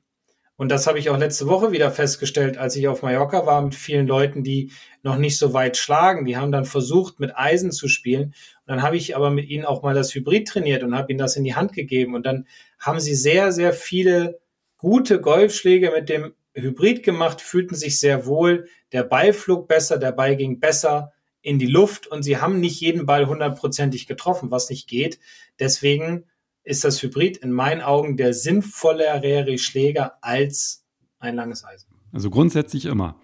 [0.59, 3.77] Und das habe ich auch letzte Woche wieder festgestellt, als ich auf Mallorca war mit
[3.77, 4.73] vielen Leuten, die
[5.05, 6.25] noch nicht so weit schlagen.
[6.25, 8.25] Die haben dann versucht, mit Eisen zu spielen.
[8.25, 11.21] Und dann habe ich aber mit ihnen auch mal das Hybrid trainiert und habe ihnen
[11.21, 12.16] das in die Hand gegeben.
[12.16, 12.49] Und dann
[12.81, 14.40] haben sie sehr, sehr viele
[14.79, 18.66] gute Golfschläge mit dem Hybrid gemacht, fühlten sich sehr wohl.
[18.90, 22.81] Der Ball flog besser, der Ball ging besser in die Luft und sie haben nicht
[22.81, 25.21] jeden Ball hundertprozentig getroffen, was nicht geht.
[25.61, 26.25] Deswegen
[26.68, 30.85] ist das Hybrid in meinen Augen der sinnvollere Schläger als
[31.18, 31.88] ein langes Eisen.
[32.12, 33.16] Also grundsätzlich immer.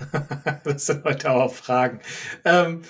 [0.64, 2.00] das sind heute auch Fragen.
[2.44, 2.82] Ähm,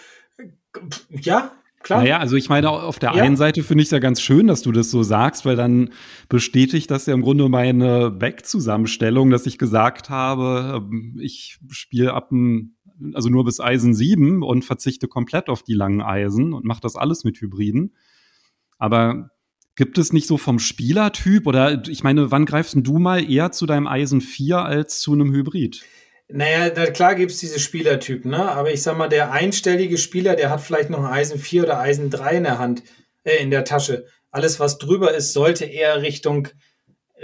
[1.10, 2.00] ja, Klar.
[2.00, 3.22] Naja, also ich meine, auf der ja.
[3.22, 5.90] einen Seite finde ich es ja ganz schön, dass du das so sagst, weil dann
[6.28, 12.30] bestätigt das ja im Grunde meine Back-Zusammenstellung, dass ich gesagt habe, ähm, ich spiele ab
[12.30, 12.74] dem
[13.14, 16.96] also nur bis Eisen 7 und verzichte komplett auf die langen Eisen und mache das
[16.96, 17.94] alles mit Hybriden.
[18.76, 19.30] Aber
[19.78, 23.64] gibt es nicht so vom Spielertyp oder ich meine, wann greifst du mal eher zu
[23.64, 25.84] deinem Eisen 4 als zu einem Hybrid?
[26.26, 28.50] Naja, na klar gibt es diese Spielertypen, ne?
[28.50, 31.78] Aber ich sag mal, der einstellige Spieler, der hat vielleicht noch ein Eisen 4 oder
[31.78, 32.82] Eisen 3 in der Hand,
[33.22, 34.06] äh, in der Tasche.
[34.32, 36.48] Alles, was drüber ist, sollte eher Richtung,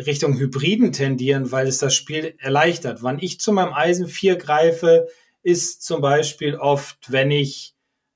[0.06, 3.02] Richtung Hybriden tendieren, weil es das Spiel erleichtert.
[3.02, 5.08] Wann ich zu meinem Eisen 4 greife,
[5.42, 7.74] ist zum Beispiel oft, wenn ich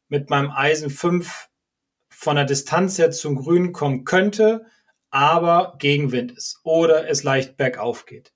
[0.08, 1.48] mit meinem Eisen 5
[2.18, 4.66] von der Distanz her zum Grün kommen könnte,
[5.08, 8.32] aber Gegenwind ist oder es leicht bergauf geht.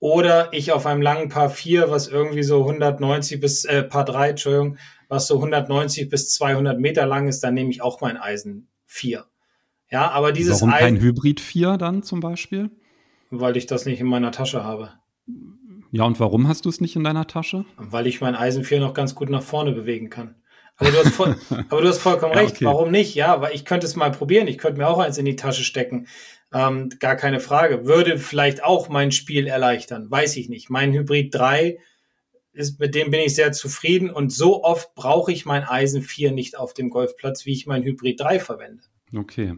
[0.00, 4.28] Oder ich auf einem langen Paar 4, was irgendwie so 190 bis, äh, Paar 3,
[4.28, 4.76] Entschuldigung,
[5.08, 9.24] was so 190 bis 200 Meter lang ist, dann nehme ich auch mein Eisen 4.
[9.90, 12.70] Ja, aber dieses Warum kein Hybrid 4 dann zum Beispiel?
[13.30, 14.90] Weil ich das nicht in meiner Tasche habe.
[15.90, 17.64] Ja, und warum hast du es nicht in deiner Tasche?
[17.78, 20.34] Weil ich mein Eisen 4 noch ganz gut nach vorne bewegen kann.
[20.78, 21.36] Aber du hast, voll,
[21.68, 22.56] aber du hast vollkommen ja, recht.
[22.56, 22.64] Okay.
[22.66, 23.14] Warum nicht?
[23.14, 24.46] Ja, weil ich könnte es mal probieren.
[24.46, 26.06] Ich könnte mir auch eins in die Tasche stecken.
[26.52, 27.86] Ähm, gar keine Frage.
[27.86, 30.10] Würde vielleicht auch mein Spiel erleichtern.
[30.10, 30.70] Weiß ich nicht.
[30.70, 31.78] Mein Hybrid 3
[32.52, 34.10] ist, mit dem bin ich sehr zufrieden.
[34.10, 37.82] Und so oft brauche ich mein Eisen 4 nicht auf dem Golfplatz, wie ich mein
[37.82, 38.82] Hybrid 3 verwende.
[39.16, 39.54] Okay.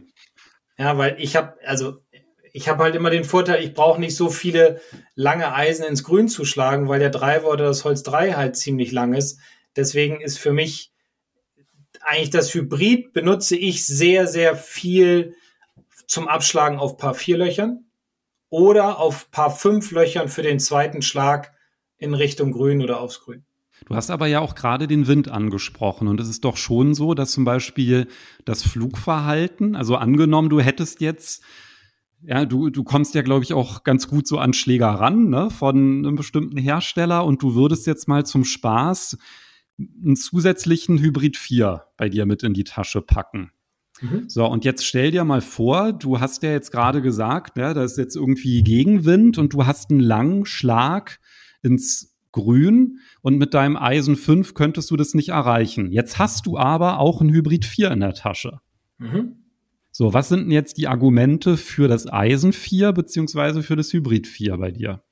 [0.77, 1.97] Ja, weil ich habe, also
[2.53, 4.81] ich habe halt immer den Vorteil, ich brauche nicht so viele
[5.15, 8.91] lange Eisen ins Grün zu schlagen, weil der Driver oder das Holz 3 halt ziemlich
[8.91, 9.39] lang ist.
[9.75, 10.91] Deswegen ist für mich
[12.01, 15.35] eigentlich das Hybrid benutze ich sehr, sehr viel
[16.07, 17.85] zum Abschlagen auf Paar 4 Löchern
[18.49, 21.53] oder auf Paar 5 Löchern für den zweiten Schlag
[21.97, 23.43] in Richtung Grün oder aufs Grün.
[23.85, 27.13] Du hast aber ja auch gerade den Wind angesprochen und es ist doch schon so,
[27.13, 28.07] dass zum Beispiel
[28.45, 31.43] das Flugverhalten, also angenommen, du hättest jetzt
[32.21, 35.49] ja, du, du kommst ja, glaube ich, auch ganz gut so an Schläger ran, ne,
[35.49, 39.17] von einem bestimmten Hersteller und du würdest jetzt mal zum Spaß
[39.79, 43.51] einen zusätzlichen Hybrid 4 bei dir mit in die Tasche packen.
[44.01, 44.25] Mhm.
[44.27, 47.83] So, und jetzt stell dir mal vor, du hast ja jetzt gerade gesagt, ja, da
[47.83, 51.19] ist jetzt irgendwie Gegenwind und du hast einen langen Schlag
[51.61, 55.91] ins grün und mit deinem Eisen 5 könntest du das nicht erreichen.
[55.91, 58.59] Jetzt hast du aber auch ein Hybrid 4 in der Tasche.
[58.97, 59.35] Mhm.
[59.91, 64.27] So, was sind denn jetzt die Argumente für das Eisen 4 beziehungsweise für das Hybrid
[64.27, 65.03] 4 bei dir?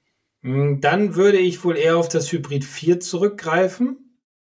[0.44, 4.07] Hm, dann würde ich wohl eher auf das Hybrid 4 zurückgreifen.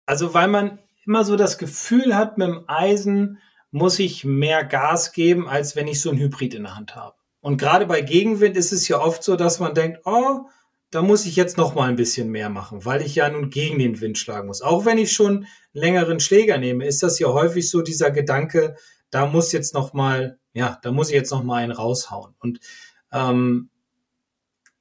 [0.06, 3.38] Also, weil man immer so das Gefühl hat, mit dem Eisen
[3.70, 7.16] muss ich mehr Gas geben, als wenn ich so ein Hybrid in der Hand habe.
[7.40, 10.48] Und gerade bei Gegenwind ist es ja oft so, dass man denkt, oh,
[10.90, 13.78] da muss ich jetzt noch mal ein bisschen mehr machen, weil ich ja nun gegen
[13.78, 14.62] den Wind schlagen muss.
[14.62, 18.76] Auch wenn ich schon längeren Schläger nehme, ist das ja häufig so dieser Gedanke,
[19.10, 22.34] da muss jetzt noch mal, ja, da muss ich jetzt noch mal einen raushauen.
[22.38, 22.60] Und
[23.12, 23.70] ähm,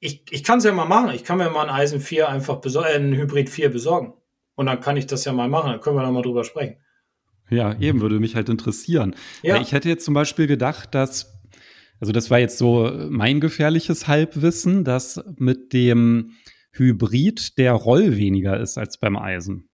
[0.00, 1.10] ich, ich kann es ja mal machen.
[1.10, 4.14] Ich kann mir mal ein Eisen 4 einfach besorgen, äh, ein Hybrid 4 besorgen.
[4.56, 5.70] Und dann kann ich das ja mal machen.
[5.70, 6.76] Dann können wir noch mal drüber sprechen.
[7.48, 9.14] Ja, eben würde mich halt interessieren.
[9.42, 9.60] Ja.
[9.60, 11.36] Ich hätte jetzt zum Beispiel gedacht, dass
[12.00, 16.32] also das war jetzt so mein gefährliches Halbwissen, dass mit dem
[16.72, 19.68] Hybrid der Roll weniger ist als beim Eisen.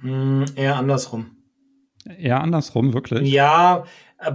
[0.00, 1.36] Mm, eher andersrum.
[2.18, 3.30] Eher andersrum, wirklich?
[3.30, 3.84] Ja,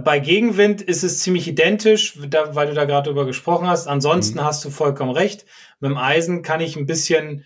[0.02, 3.86] bei Gegenwind ist es ziemlich identisch, da, weil du da gerade drüber gesprochen hast.
[3.86, 4.44] Ansonsten mhm.
[4.44, 5.44] hast du vollkommen recht.
[5.80, 7.44] Mit dem Eisen kann ich ein bisschen,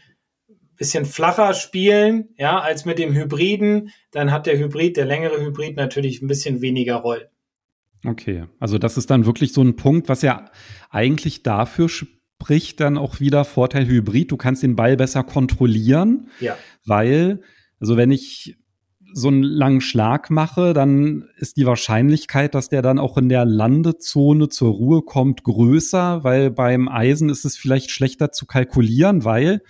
[0.83, 3.91] bisschen flacher spielen, ja, als mit dem Hybriden.
[4.11, 7.29] Dann hat der Hybrid, der längere Hybrid natürlich ein bisschen weniger Roll.
[8.05, 10.51] Okay, also das ist dann wirklich so ein Punkt, was ja
[10.91, 14.33] eigentlich dafür spricht, dann auch wieder Vorteil Hybrid.
[14.33, 16.57] Du kannst den Ball besser kontrollieren, ja.
[16.85, 17.43] weil,
[17.79, 18.57] also wenn ich
[19.15, 23.45] so einen langen Schlag mache, dann ist die Wahrscheinlichkeit, dass der dann auch in der
[23.45, 29.61] Landezone zur Ruhe kommt, größer, weil beim Eisen ist es vielleicht schlechter zu kalkulieren, weil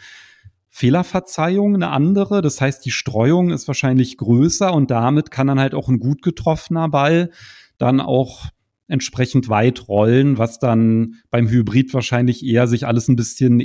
[0.74, 2.40] Fehlerverzeihung eine andere.
[2.40, 6.22] Das heißt, die Streuung ist wahrscheinlich größer und damit kann dann halt auch ein gut
[6.22, 7.30] getroffener Ball
[7.76, 8.46] dann auch
[8.88, 13.60] entsprechend weit rollen, was dann beim Hybrid wahrscheinlich eher sich alles ein bisschen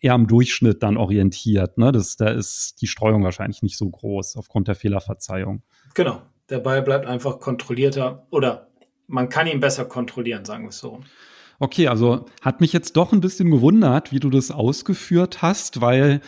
[0.00, 1.76] eher am Durchschnitt dann orientiert.
[1.76, 1.92] Ne?
[1.92, 5.62] Das, da ist die Streuung wahrscheinlich nicht so groß aufgrund der Fehlerverzeihung.
[5.92, 8.68] Genau, der Ball bleibt einfach kontrollierter oder
[9.06, 11.00] man kann ihn besser kontrollieren, sagen wir es so.
[11.58, 16.20] Okay, also hat mich jetzt doch ein bisschen gewundert, wie du das ausgeführt hast, weil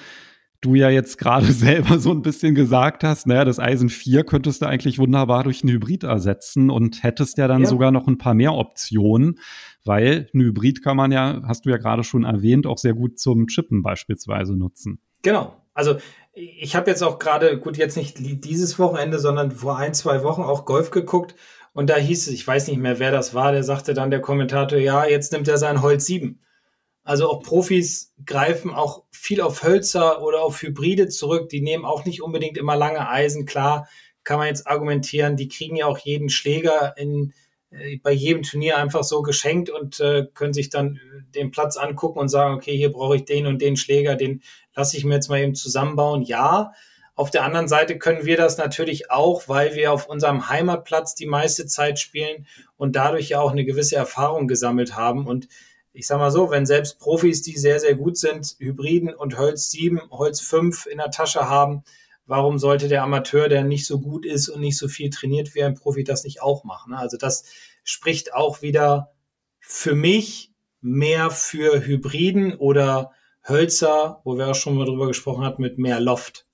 [0.61, 4.63] du ja jetzt gerade selber so ein bisschen gesagt hast, naja, das Eisen 4 könntest
[4.63, 7.69] du eigentlich wunderbar durch ein Hybrid ersetzen und hättest ja dann ja.
[7.69, 9.39] sogar noch ein paar mehr Optionen,
[9.85, 13.19] weil ein Hybrid kann man ja, hast du ja gerade schon erwähnt, auch sehr gut
[13.19, 15.01] zum Chippen beispielsweise nutzen.
[15.23, 15.57] Genau.
[15.75, 15.97] Also
[16.33, 20.43] ich habe jetzt auch gerade, gut, jetzt nicht dieses Wochenende, sondern vor ein, zwei Wochen
[20.43, 21.35] auch Golf geguckt
[21.73, 24.21] und da hieß es, ich weiß nicht mehr, wer das war, der sagte dann der
[24.21, 26.41] Kommentator, ja, jetzt nimmt er sein Holz 7.
[27.05, 31.49] Also auch Profis greifen auch viel auf Hölzer oder auf Hybride zurück.
[31.49, 33.47] Die nehmen auch nicht unbedingt immer lange Eisen.
[33.47, 33.89] Klar,
[34.25, 37.33] kann man jetzt argumentieren, die kriegen ja auch jeden Schläger in,
[37.71, 41.01] äh, bei jedem Turnier einfach so geschenkt und äh, können sich dann
[41.35, 44.43] den Platz angucken und sagen, okay, hier brauche ich den und den Schläger, den
[44.75, 46.23] lasse ich mir jetzt mal eben zusammenbauen.
[46.23, 46.73] Ja,
[47.19, 51.27] auf der anderen Seite können wir das natürlich auch, weil wir auf unserem Heimatplatz die
[51.27, 55.27] meiste Zeit spielen und dadurch ja auch eine gewisse Erfahrung gesammelt haben.
[55.27, 55.49] Und
[55.93, 59.73] ich sag mal so, wenn selbst Profis, die sehr, sehr gut sind, Hybriden und Holz
[59.73, 61.83] 7, Holz 5 in der Tasche haben,
[62.27, 65.65] warum sollte der Amateur, der nicht so gut ist und nicht so viel trainiert wie
[65.65, 66.95] ein Profi, das nicht auch machen?
[66.95, 67.47] Also das
[67.83, 69.11] spricht auch wieder
[69.59, 73.11] für mich mehr für Hybriden oder
[73.49, 76.48] Hölzer, wo wir auch schon mal drüber gesprochen hatten, mit mehr Loft.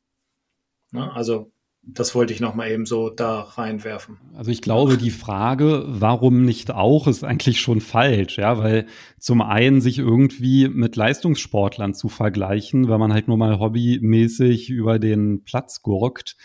[0.95, 1.53] Also
[1.87, 4.19] das wollte ich noch mal eben so da reinwerfen.
[4.35, 8.87] Also ich glaube, die Frage, warum nicht auch, ist eigentlich schon falsch, ja, weil
[9.19, 14.99] zum einen sich irgendwie mit Leistungssportlern zu vergleichen, wenn man halt nur mal hobbymäßig über
[14.99, 16.37] den Platz gurkt,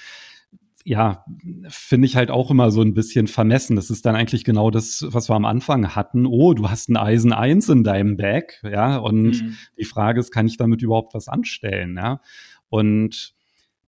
[0.83, 1.23] ja,
[1.67, 3.75] finde ich halt auch immer so ein bisschen vermessen.
[3.75, 6.25] Das ist dann eigentlich genau das, was wir am Anfang hatten.
[6.25, 9.57] Oh, du hast ein Eisen 1 in deinem Bag, ja, und mhm.
[9.77, 12.21] die Frage ist, kann ich damit überhaupt was anstellen, ja?
[12.69, 13.35] Und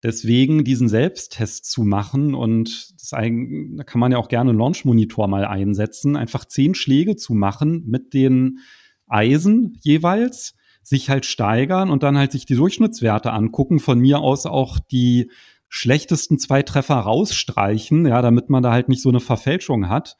[0.04, 5.28] Deswegen diesen Selbsttest zu machen und das da kann man ja auch gerne einen Launch-Monitor
[5.28, 8.60] mal einsetzen, einfach zehn Schläge zu machen mit den
[9.08, 14.48] Eisen jeweils, sich halt steigern und dann halt sich die Durchschnittswerte angucken, von mir aus
[14.48, 15.30] auch die
[15.70, 20.18] schlechtesten zwei Treffer rausstreichen, ja, damit man da halt nicht so eine Verfälschung hat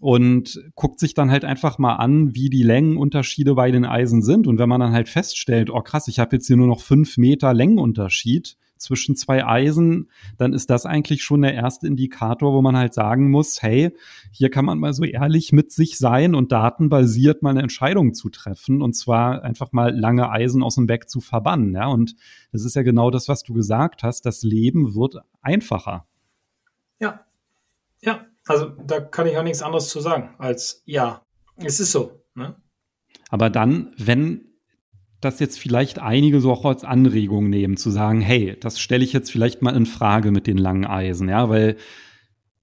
[0.00, 4.46] und guckt sich dann halt einfach mal an, wie die Längenunterschiede bei den Eisen sind.
[4.46, 7.16] Und wenn man dann halt feststellt, oh krass, ich habe jetzt hier nur noch fünf
[7.16, 12.76] Meter Längenunterschied, zwischen zwei Eisen, dann ist das eigentlich schon der erste Indikator, wo man
[12.76, 13.92] halt sagen muss, hey,
[14.30, 18.28] hier kann man mal so ehrlich mit sich sein und datenbasiert mal eine Entscheidung zu
[18.28, 21.74] treffen und zwar einfach mal lange Eisen aus dem Back zu verbannen.
[21.74, 21.86] Ja?
[21.86, 22.14] Und
[22.52, 24.26] das ist ja genau das, was du gesagt hast.
[24.26, 26.06] Das Leben wird einfacher.
[26.98, 27.26] Ja,
[28.00, 31.22] ja, also da kann ich auch nichts anderes zu sagen als ja.
[31.56, 32.22] Es ist so.
[32.34, 32.54] Ne?
[33.30, 34.46] Aber dann, wenn
[35.26, 39.12] das jetzt vielleicht einige so auch als Anregung nehmen, zu sagen, hey, das stelle ich
[39.12, 41.76] jetzt vielleicht mal in Frage mit den langen Eisen, ja, weil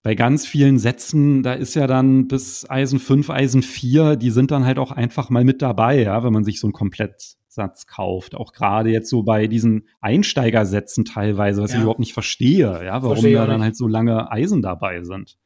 [0.03, 4.51] bei ganz vielen Sätzen, da ist ja dann bis Eisen 5, Eisen 4, die sind
[4.51, 8.35] dann halt auch einfach mal mit dabei, ja, wenn man sich so einen Komplettsatz kauft.
[8.35, 11.77] Auch gerade jetzt so bei diesen Einsteigersätzen teilweise, was ja.
[11.77, 15.37] ich überhaupt nicht verstehe, ja, warum verstehe da dann halt so lange Eisen dabei sind.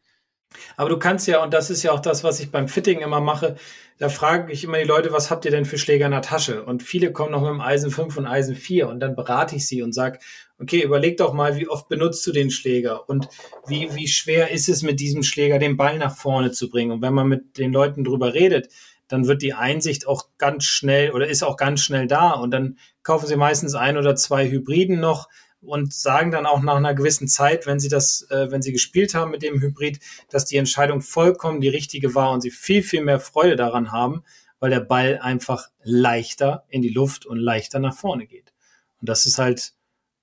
[0.76, 3.22] Aber du kannst ja, und das ist ja auch das, was ich beim Fitting immer
[3.22, 3.56] mache,
[4.00, 6.64] da frage ich immer die Leute, was habt ihr denn für Schläger in der Tasche?
[6.64, 9.66] Und viele kommen noch mit dem Eisen 5 und Eisen 4 und dann berate ich
[9.66, 10.20] sie und sage,
[10.60, 13.28] okay, überleg doch mal, wie oft benutzt du den Schläger und
[13.66, 16.92] wie, wie schwer ist es mit diesem Schläger, den Ball nach vorne zu bringen?
[16.92, 18.70] Und wenn man mit den Leuten drüber redet,
[19.08, 22.78] dann wird die Einsicht auch ganz schnell oder ist auch ganz schnell da und dann
[23.04, 25.28] kaufen sie meistens ein oder zwei Hybriden noch,
[25.62, 29.14] und sagen dann auch nach einer gewissen Zeit, wenn sie das, äh, wenn sie gespielt
[29.14, 33.04] haben mit dem Hybrid, dass die Entscheidung vollkommen die richtige war und sie viel, viel
[33.04, 34.24] mehr Freude daran haben,
[34.60, 38.54] weil der Ball einfach leichter in die Luft und leichter nach vorne geht.
[39.00, 39.74] Und das ist halt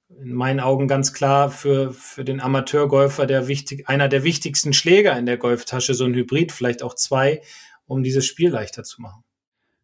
[0.08, 5.18] in meinen Augen ganz klar für, für den Amateurgolfer der wichtig, einer der wichtigsten Schläger
[5.18, 7.42] in der Golftasche, so ein Hybrid, vielleicht auch zwei,
[7.86, 9.24] um dieses Spiel leichter zu machen.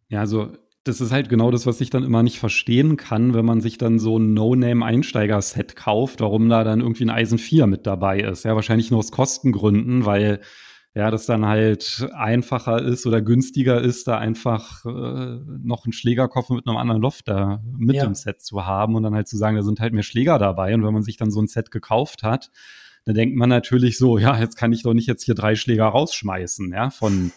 [0.09, 0.53] Ja, also
[0.91, 3.79] das ist halt genau das, was ich dann immer nicht verstehen kann, wenn man sich
[3.79, 8.45] dann so ein No-Name-Einsteiger-Set kauft, warum da dann irgendwie ein Eisen 4 mit dabei ist.
[8.45, 10.41] Ja, wahrscheinlich nur aus Kostengründen, weil
[10.93, 16.55] ja, das dann halt einfacher ist oder günstiger ist, da einfach äh, noch einen Schlägerkoffer
[16.55, 18.05] mit einem anderen Loft da mit ja.
[18.05, 20.75] im Set zu haben und dann halt zu sagen, da sind halt mehr Schläger dabei.
[20.75, 22.51] Und wenn man sich dann so ein Set gekauft hat,
[23.05, 25.87] dann denkt man natürlich so, ja, jetzt kann ich doch nicht jetzt hier drei Schläger
[25.87, 27.31] rausschmeißen, ja, von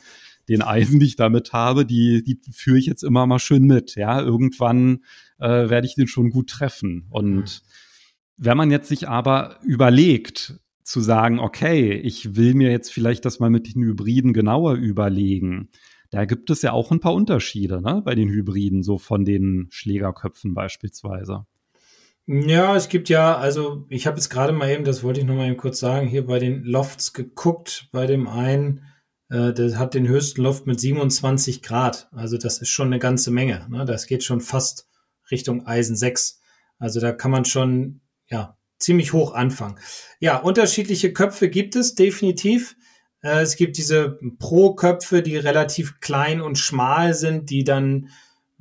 [0.50, 3.96] den Eisen, die ich damit habe, die, die führe ich jetzt immer mal schön mit.
[3.96, 5.04] Ja, irgendwann
[5.40, 7.08] äh, werde ich den schon gut treffen.
[7.10, 7.46] Und mhm.
[8.38, 13.40] wenn man jetzt sich aber überlegt, zu sagen, okay, ich will mir jetzt vielleicht das
[13.40, 15.70] mal mit den Hybriden genauer überlegen.
[16.12, 19.68] Da gibt es ja auch ein paar Unterschiede ne, bei den Hybriden, so von den
[19.72, 21.46] Schlägerköpfen beispielsweise.
[22.26, 25.36] Ja, es gibt ja, also ich habe jetzt gerade mal eben, das wollte ich noch
[25.36, 27.90] mal eben kurz sagen, hier bei den Lofts geguckt.
[27.92, 28.84] Bei dem einen
[29.34, 32.08] äh, der hat den höchsten Loft mit 27 Grad.
[32.12, 33.66] Also das ist schon eine ganze Menge.
[33.68, 33.84] Ne?
[33.84, 34.88] Das geht schon fast
[35.32, 36.40] Richtung Eisen 6.
[36.78, 39.80] Also da kann man schon, ja, ziemlich hoch anfangen.
[40.20, 42.76] Ja, unterschiedliche Köpfe gibt es definitiv.
[43.24, 48.10] Äh, es gibt diese Pro-Köpfe, die relativ klein und schmal sind, die dann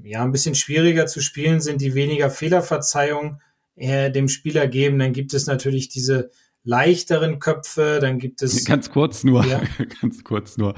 [0.02, 3.42] ja ein bisschen schwieriger zu spielen sind, die weniger Fehlerverzeihung
[3.76, 4.98] äh, dem Spieler geben.
[4.98, 6.30] Dann gibt es natürlich diese
[6.64, 8.64] leichteren Köpfe, dann gibt es.
[8.72, 9.60] Ganz kurz nur, ja.
[10.00, 10.74] ganz kurz nur.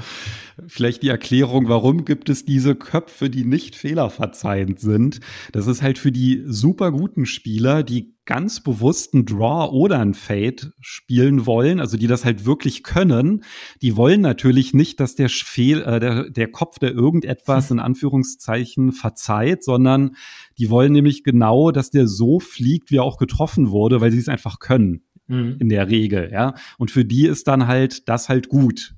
[0.67, 5.21] Vielleicht die Erklärung, warum gibt es diese Köpfe, die nicht fehlerverzeihend sind.
[5.53, 10.73] Das ist halt für die super guten Spieler, die ganz bewussten Draw oder ein Fade
[10.81, 13.45] spielen wollen, also die das halt wirklich können,
[13.83, 18.93] die wollen natürlich nicht, dass der, Fehl, äh, der, der Kopf der irgendetwas in Anführungszeichen
[18.93, 20.17] verzeiht, sondern
[20.57, 24.19] die wollen nämlich genau, dass der so fliegt, wie er auch getroffen wurde, weil sie
[24.19, 25.57] es einfach können mhm.
[25.59, 26.55] in der Regel, ja.
[26.79, 28.95] Und für die ist dann halt das halt gut,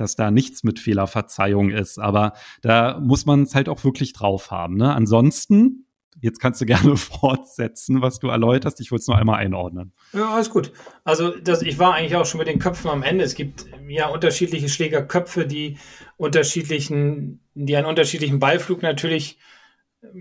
[0.00, 1.98] dass da nichts mit Fehlerverzeihung ist.
[1.98, 4.76] Aber da muss man es halt auch wirklich drauf haben.
[4.76, 4.94] Ne?
[4.94, 5.86] Ansonsten,
[6.20, 8.80] jetzt kannst du gerne fortsetzen, was du erläuterst.
[8.80, 9.92] Ich wollte es nur einmal einordnen.
[10.12, 10.72] Ja, alles gut.
[11.04, 13.24] Also das, ich war eigentlich auch schon mit den Köpfen am Ende.
[13.24, 15.76] Es gibt ja unterschiedliche Schlägerköpfe, die
[16.16, 19.38] unterschiedlichen, die einen unterschiedlichen Beiflug natürlich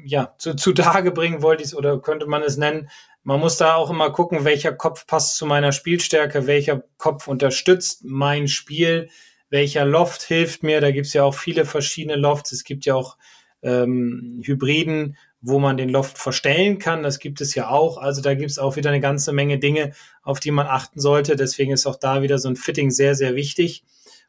[0.06, 2.90] ja, zu, zu Tage bringen wollte ich oder könnte man es nennen.
[3.24, 8.04] Man muss da auch immer gucken, welcher Kopf passt zu meiner Spielstärke, welcher Kopf unterstützt
[8.04, 9.10] mein Spiel,
[9.50, 10.82] welcher Loft hilft mir.
[10.82, 12.52] Da gibt es ja auch viele verschiedene Lofts.
[12.52, 13.18] Es gibt ja auch
[13.62, 17.04] ähm, Hybriden, wo man den Loft verstellen kann.
[17.04, 17.98] Das gibt es ja auch.
[17.98, 21.36] Also da gibt es auch wieder eine ganze Menge Dinge, auf die man achten sollte.
[21.36, 23.84] Deswegen ist auch da wieder so ein Fitting sehr, sehr wichtig.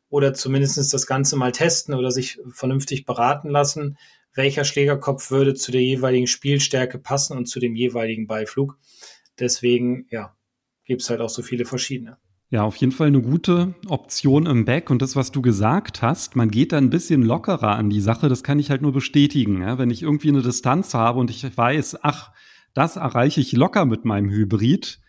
[0.09, 3.97] Oder zumindest das Ganze mal testen oder sich vernünftig beraten lassen
[4.35, 8.79] welcher Schlägerkopf würde zu der jeweiligen Spielstärke passen und zu dem jeweiligen Beiflug.
[9.39, 10.37] Deswegen, ja,
[10.85, 12.19] gibt es halt auch so viele verschiedene.
[12.51, 14.91] Ja, auf jeden Fall eine gute Option im Back.
[14.91, 18.29] Und das, was du gesagt hast, man geht da ein bisschen lockerer an die Sache.
[18.29, 19.63] Das kann ich halt nur bestätigen.
[19.63, 19.79] Ja?
[19.79, 22.33] Wenn ich irgendwie eine Distanz habe und ich weiß, ach,
[22.75, 25.01] das erreiche ich locker mit meinem Hybrid,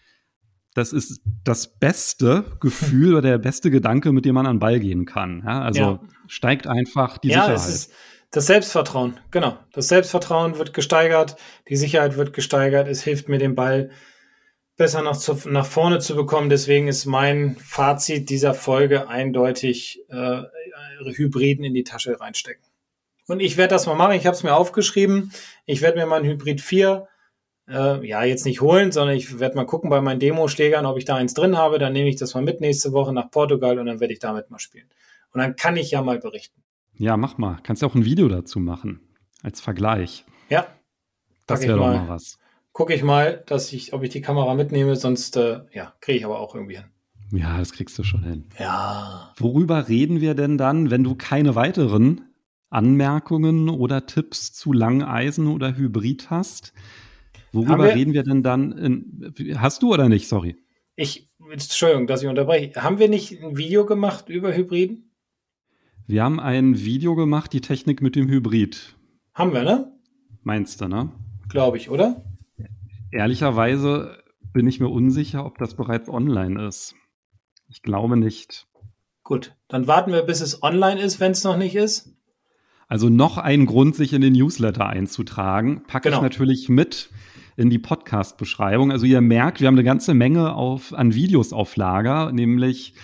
[0.75, 4.79] das ist das beste Gefühl oder der beste Gedanke, mit dem man an den Ball
[4.79, 5.41] gehen kann.
[5.43, 5.61] Ja?
[5.61, 5.99] Also ja.
[6.27, 7.89] steigt einfach die ja, Sicherheit.
[8.31, 9.57] Das Selbstvertrauen, genau.
[9.73, 11.35] Das Selbstvertrauen wird gesteigert,
[11.67, 12.87] die Sicherheit wird gesteigert.
[12.87, 13.91] Es hilft mir, den Ball
[14.77, 16.49] besser nach, zu, nach vorne zu bekommen.
[16.49, 20.43] Deswegen ist mein Fazit dieser Folge eindeutig äh,
[21.13, 22.63] Hybriden in die Tasche reinstecken.
[23.27, 24.15] Und ich werde das mal machen.
[24.15, 25.33] Ich habe es mir aufgeschrieben.
[25.65, 27.07] Ich werde mir ein Hybrid 4
[27.67, 31.05] äh, ja, jetzt nicht holen, sondern ich werde mal gucken bei meinen Demoschlägern, ob ich
[31.05, 31.79] da eins drin habe.
[31.79, 34.49] Dann nehme ich das mal mit nächste Woche nach Portugal und dann werde ich damit
[34.49, 34.89] mal spielen.
[35.33, 36.63] Und dann kann ich ja mal berichten.
[37.01, 37.57] Ja, mach mal.
[37.63, 38.99] Kannst ja auch ein Video dazu machen.
[39.41, 40.23] Als Vergleich.
[40.49, 40.67] Ja,
[41.47, 42.37] Das wäre doch mal was.
[42.73, 46.25] Gucke ich mal, dass ich, ob ich die Kamera mitnehme, sonst äh, ja, kriege ich
[46.25, 46.85] aber auch irgendwie hin.
[47.31, 48.45] Ja, das kriegst du schon hin.
[48.59, 49.33] Ja.
[49.39, 52.21] Worüber reden wir denn dann, wenn du keine weiteren
[52.69, 56.71] Anmerkungen oder Tipps zu Langeisen oder Hybrid hast?
[57.51, 58.71] Worüber wir, reden wir denn dann?
[58.73, 60.27] In, hast du oder nicht?
[60.27, 60.55] Sorry.
[60.95, 62.79] Ich, Entschuldigung, dass ich unterbreche.
[62.79, 65.10] Haben wir nicht ein Video gemacht über Hybriden?
[66.11, 68.97] Wir haben ein Video gemacht, die Technik mit dem Hybrid.
[69.33, 69.93] Haben wir, ne?
[70.43, 71.09] Meinst du, ne?
[71.47, 72.21] Glaube ich, oder?
[73.11, 76.95] Ehrlicherweise bin ich mir unsicher, ob das bereits online ist.
[77.69, 78.67] Ich glaube nicht.
[79.23, 82.13] Gut, dann warten wir, bis es online ist, wenn es noch nicht ist.
[82.89, 86.17] Also noch ein Grund, sich in den Newsletter einzutragen, packe genau.
[86.17, 87.09] ich natürlich mit
[87.55, 88.91] in die Podcast-Beschreibung.
[88.91, 92.95] Also ihr merkt, wir haben eine ganze Menge auf, an Videos auf Lager, nämlich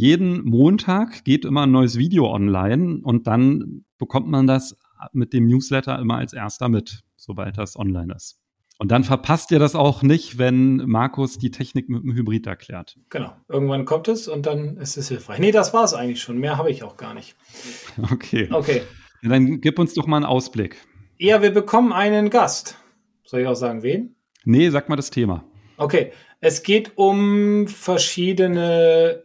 [0.00, 4.74] jeden Montag geht immer ein neues Video online und dann bekommt man das
[5.12, 8.38] mit dem Newsletter immer als erster mit, sobald das online ist.
[8.78, 12.96] Und dann verpasst ihr das auch nicht, wenn Markus die Technik mit dem Hybrid erklärt.
[13.10, 13.36] Genau.
[13.46, 15.38] Irgendwann kommt es und dann ist es hilfreich.
[15.38, 16.38] Nee, das war es eigentlich schon.
[16.38, 17.36] Mehr habe ich auch gar nicht.
[18.10, 18.48] Okay.
[18.50, 18.80] Okay.
[19.20, 20.78] Ja, dann gib uns doch mal einen Ausblick.
[21.18, 22.78] Ja, wir bekommen einen Gast.
[23.26, 24.16] Soll ich auch sagen, wen?
[24.44, 25.44] Nee, sag mal das Thema.
[25.76, 26.12] Okay.
[26.40, 29.24] Es geht um verschiedene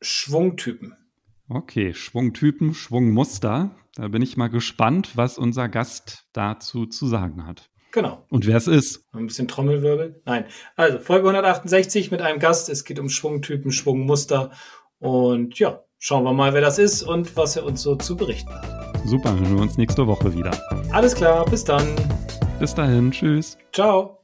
[0.00, 0.94] Schwungtypen.
[1.48, 3.74] Okay, Schwungtypen, Schwungmuster.
[3.94, 7.70] Da bin ich mal gespannt, was unser Gast dazu zu sagen hat.
[7.92, 8.24] Genau.
[8.30, 9.04] Und wer es ist?
[9.12, 10.22] Ein bisschen Trommelwirbel.
[10.24, 10.44] Nein.
[10.76, 12.68] Also Folge 168 mit einem Gast.
[12.68, 14.52] Es geht um Schwungtypen, Schwungmuster.
[15.00, 18.52] Und ja, schauen wir mal, wer das ist und was er uns so zu berichten
[18.52, 19.00] hat.
[19.04, 20.56] Super, hören wir uns nächste Woche wieder.
[20.92, 21.96] Alles klar, bis dann.
[22.60, 23.58] Bis dahin, tschüss.
[23.72, 24.19] Ciao.